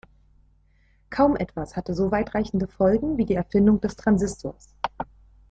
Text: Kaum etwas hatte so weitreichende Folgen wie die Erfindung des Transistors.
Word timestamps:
Kaum 1.11 1.35
etwas 1.35 1.75
hatte 1.75 1.93
so 1.93 2.09
weitreichende 2.09 2.67
Folgen 2.67 3.19
wie 3.19 3.25
die 3.25 3.35
Erfindung 3.35 3.81
des 3.81 3.95
Transistors. 3.97 4.73